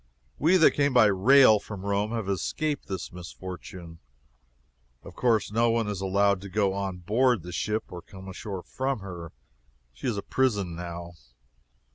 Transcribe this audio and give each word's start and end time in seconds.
We 0.39 0.57
that 0.57 0.71
came 0.71 0.95
by 0.95 1.05
rail 1.05 1.59
from 1.59 1.85
Rome 1.85 2.09
have 2.09 2.27
escaped 2.27 2.87
this 2.87 3.11
misfortune. 3.13 3.99
Of 5.03 5.13
course 5.15 5.51
no 5.51 5.69
one 5.69 5.87
is 5.87 6.01
allowed 6.01 6.41
to 6.41 6.49
go 6.49 6.73
on 6.73 6.97
board 6.97 7.43
the 7.43 7.51
ship, 7.51 7.91
or 7.91 8.01
come 8.01 8.27
ashore 8.27 8.63
from 8.63 9.01
her. 9.01 9.31
She 9.93 10.07
is 10.07 10.17
a 10.17 10.23
prison, 10.23 10.75
now. 10.75 11.11